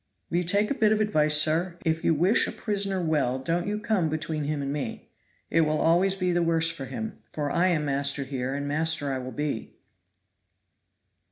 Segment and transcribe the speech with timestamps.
[0.31, 1.77] "Will you take a bit of advice, sir?
[1.85, 5.11] If you wish a prisoner well don't you come between him and me.
[5.51, 9.13] It will always be the worse for him, for I am master here and master
[9.13, 9.75] I will be."